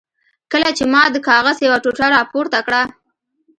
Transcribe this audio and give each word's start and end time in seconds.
کله 0.51 0.69
چې 0.77 0.83
ما 0.93 1.01
د 1.11 1.17
کاغذ 1.27 1.57
یوه 1.65 1.77
ټوټه 1.83 2.05
را 2.13 2.21
پورته 2.31 2.59
کړه. 2.67 2.81